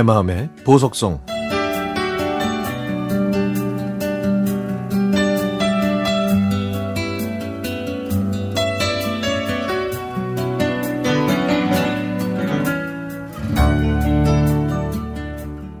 내 0.00 0.02
마음의 0.02 0.48
보석성 0.64 1.20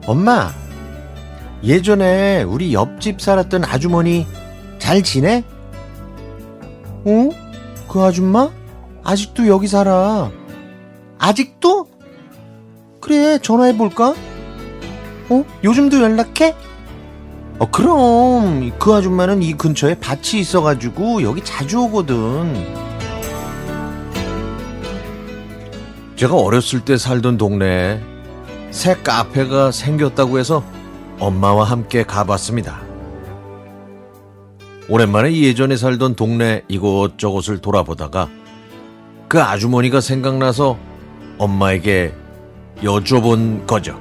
엄마 0.06 0.50
예전에 1.64 2.42
우리 2.42 2.74
옆집 2.74 3.22
살았던 3.22 3.64
아주머니 3.64 4.26
잘 4.78 5.02
지내? 5.02 5.42
어? 7.06 7.30
그 7.88 8.02
아줌마? 8.02 8.50
아직도 9.02 9.46
여기 9.46 9.66
살아. 9.66 10.30
아직도? 11.18 11.99
그래, 13.10 13.40
전화해볼까? 13.42 14.14
어? 15.30 15.44
요즘도 15.64 16.00
연락해? 16.00 16.54
어, 17.58 17.68
그럼. 17.68 18.70
그 18.78 18.94
아줌마는 18.94 19.42
이 19.42 19.54
근처에 19.54 19.96
밭이 19.98 20.38
있어가지고 20.40 21.24
여기 21.24 21.42
자주 21.42 21.80
오거든. 21.80 22.54
제가 26.14 26.36
어렸을 26.36 26.84
때 26.84 26.96
살던 26.96 27.36
동네에 27.36 28.00
새 28.70 28.94
카페가 28.94 29.72
생겼다고 29.72 30.38
해서 30.38 30.62
엄마와 31.18 31.64
함께 31.64 32.04
가봤습니다. 32.04 32.80
오랜만에 34.88 35.34
예전에 35.34 35.76
살던 35.76 36.14
동네 36.14 36.62
이곳저곳을 36.68 37.58
돌아보다가 37.58 38.28
그 39.26 39.42
아주머니가 39.42 40.00
생각나서 40.00 40.78
엄마에게 41.38 42.19
여쭤본 42.82 43.66
거죠. 43.66 44.00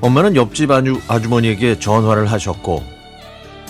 엄마는 0.00 0.36
옆집 0.36 0.70
아주, 0.70 1.00
아주머니에게 1.08 1.78
전화를 1.78 2.30
하셨고 2.30 2.82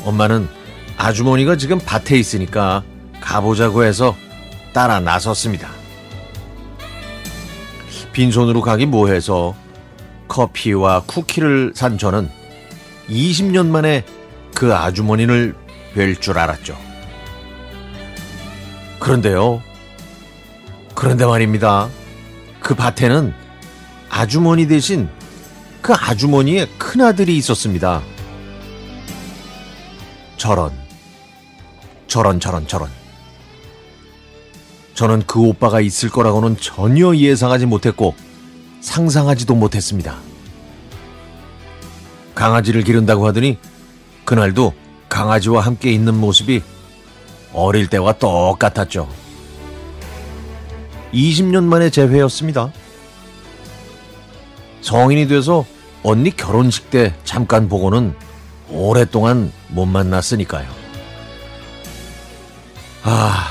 엄마는 0.05 0.49
아주머니가 0.97 1.57
지금 1.57 1.79
밭에 1.79 2.19
있으니까 2.19 2.83
가보자고 3.21 3.85
해서 3.85 4.15
따라 4.73 5.01
나섰습니다. 5.01 5.69
빈손으로 8.13 8.63
가기 8.63 8.87
뭐해서 8.87 9.55
커피와 10.29 11.03
쿠키를 11.07 11.73
산 11.75 11.99
저는 11.99 12.31
20년 13.09 13.67
만에 13.67 14.05
그 14.55 14.75
아주머니를 14.75 15.55
뵐 15.95 16.21
줄 16.21 16.39
알았죠. 16.39 16.77
그런데요. 18.99 19.63
그런데 20.95 21.27
말입니다. 21.27 21.89
그 22.67 22.75
밭에는 22.75 23.33
아주머니 24.09 24.67
대신 24.67 25.09
그 25.81 25.93
아주머니의 25.95 26.69
큰아들이 26.79 27.37
있었습니다. 27.37 28.03
저런, 30.37 30.73
저런, 32.09 32.41
저런, 32.41 32.67
저런. 32.67 32.91
저는 34.95 35.23
그 35.29 35.43
오빠가 35.43 35.81
있을 35.81 36.09
거라고는 36.09 36.57
전혀 36.57 37.15
예상하지 37.15 37.67
못했고 37.67 38.17
상상하지도 38.81 39.55
못했습니다. 39.55 40.17
강아지를 42.35 42.83
기른다고 42.83 43.29
하더니 43.29 43.59
그날도 44.25 44.75
강아지와 45.09 45.61
함께 45.61 45.93
있는 45.93 46.17
모습이 46.17 46.65
어릴 47.53 47.87
때와 47.87 48.15
똑같았죠. 48.15 49.26
20년 51.17 51.65
만에 51.65 51.89
재회였습니다. 51.91 52.71
성인이 54.83 55.27
돼서 55.29 55.65
언니 56.03 56.31
결혼식 56.31 56.91
때 56.91 57.15
잠깐 57.25 57.69
보고는 57.69 58.15
오랫동안 58.71 59.51
못 59.69 59.87
만났으니까요. 59.87 60.69
아, 63.03 63.47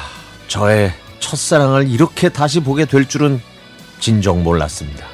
저의 0.47 0.91
첫사랑을 1.19 1.89
이렇게 1.89 2.29
다시 2.29 2.59
보게 2.61 2.85
될 2.85 3.07
줄은 3.07 3.41
진정 3.99 4.43
몰랐습니다. 4.43 5.05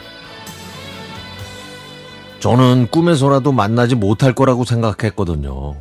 저는 2.40 2.88
꿈에서라도 2.88 3.52
만나지 3.52 3.96
못할 3.96 4.34
거라고 4.34 4.66
생각했거든요. 4.66 5.76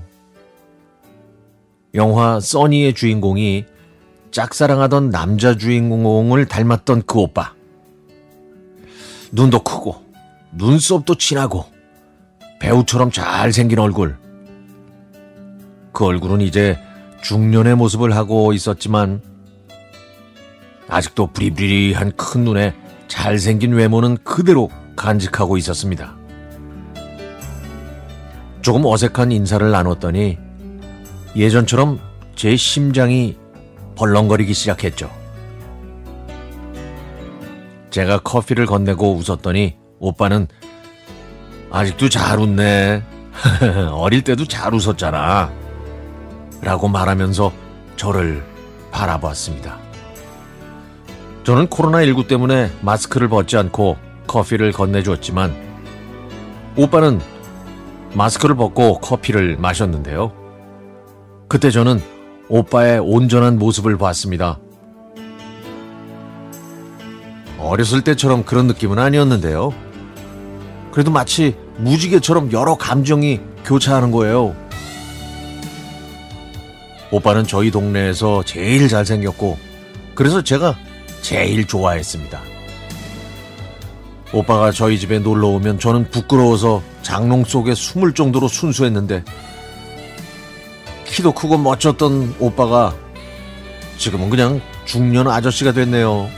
영화 1.95 2.39
써니의 2.39 2.95
주인공이 2.95 3.65
짝사랑하던 4.31 5.11
남자 5.11 5.57
주인공을 5.57 6.47
닮았던 6.47 7.03
그 7.07 7.19
오빠. 7.19 7.55
눈도 9.33 9.63
크고, 9.63 10.03
눈썹도 10.53 11.17
진하고, 11.17 11.67
배우처럼 12.61 13.11
잘생긴 13.11 13.79
얼굴. 13.79 14.17
그 15.93 16.05
얼굴은 16.05 16.41
이제 16.41 16.79
중년의 17.23 17.77
모습을 17.77 18.15
하고 18.15 18.53
있었지만, 18.53 19.23
아직도 20.89 21.29
부리부리한 21.29 22.13
큰 22.17 22.45
눈에 22.45 22.75
잘생긴 23.09 23.73
외모는 23.73 24.19
그대로 24.25 24.71
간직하고 24.97 25.57
있었습니다. 25.57 26.17
조금 28.63 28.85
어색한 28.85 29.33
인사를 29.33 29.71
나눴더니 29.71 30.39
예전처럼 31.35 31.99
제 32.35 32.57
심장이 32.57 33.37
벌렁거리기 34.01 34.55
시작했죠. 34.55 35.11
제가 37.91 38.21
커피를 38.21 38.65
건네고 38.65 39.15
웃었더니 39.17 39.77
오빠는 39.99 40.49
아직도 41.71 42.09
잘 42.09 42.39
웃네. 42.39 43.03
어릴 43.93 44.23
때도 44.23 44.47
잘 44.47 44.73
웃었잖아. 44.73 45.53
라고 46.63 46.89
말하면서 46.89 47.53
저를 47.97 48.43
바라보았습니다. 48.91 49.79
저는 51.45 51.67
코로나19 51.67 52.27
때문에 52.27 52.71
마스크를 52.81 53.29
벗지 53.29 53.59
않고 53.59 53.99
커피를 54.27 54.73
건네주었지만 54.73 55.55
오빠는 56.77 57.21
마스크를 58.15 58.57
벗고 58.57 58.99
커피를 58.99 59.59
마셨는데요. 59.59 60.33
그때 61.49 61.71
저는 61.71 62.01
오빠의 62.51 62.99
온전한 62.99 63.61
모습을 63.61 63.97
봤습니다. 63.97 64.59
어렸을 67.59 68.03
때처럼 68.03 68.45
그런 68.45 68.67
느낌은 68.67 68.99
아니었는데요. 68.99 69.73
그래도 70.91 71.13
마치 71.13 71.57
무지개처럼 71.79 72.51
여러 72.51 72.75
감정이 72.75 73.39
교차하는 73.65 74.11
거예요. 74.11 74.57
오빠는 77.13 77.45
저희 77.47 77.71
동네에서 77.71 78.43
제일 78.43 78.89
잘생겼고, 78.89 79.57
그래서 80.17 80.43
제가 80.43 80.77
제일 81.23 81.65
좋아했습니다. 81.69 82.41
오빠가 84.33 84.73
저희 84.73 84.99
집에 84.99 85.21
놀러 85.21 85.49
오면 85.49 85.79
저는 85.79 86.11
부끄러워서 86.11 86.83
장롱 87.03 87.45
속에 87.45 87.75
숨을 87.75 88.13
정도로 88.13 88.49
순수했는데 88.49 89.25
키도 91.11 91.33
크고 91.33 91.59
멋졌던 91.59 92.37
오빠가 92.39 92.95
지금은 93.99 94.31
그냥 94.31 94.61
중년 94.85 95.29
아저씨가 95.29 95.73
됐네요. 95.73 96.31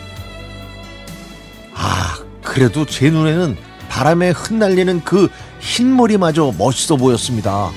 아, 1.74 2.18
그래도 2.42 2.84
제 2.86 3.10
눈에는 3.10 3.56
바람에 3.88 4.30
흩날리는 4.30 5.04
그 5.04 5.28
흰머리마저 5.60 6.54
멋있어 6.58 6.96
보였습니다. 6.96 7.70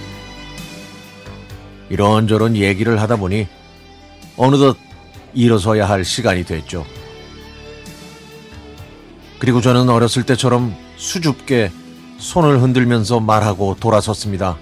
이런저런 1.89 2.55
얘기를 2.55 2.99
하다 2.99 3.17
보니 3.17 3.47
어느덧 4.37 4.77
일어서야 5.33 5.87
할 5.87 6.03
시간이 6.03 6.45
됐죠. 6.45 6.85
그리고 9.37 9.61
저는 9.61 9.89
어렸을 9.89 10.23
때처럼 10.23 10.75
수줍게 10.95 11.71
손을 12.17 12.61
흔들면서 12.61 13.19
말하고 13.19 13.75
돌아섰습니다. 13.79 14.57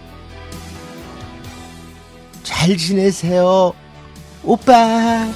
잘 2.63 2.77
지내세요, 2.77 3.73
오빠. 4.41 5.27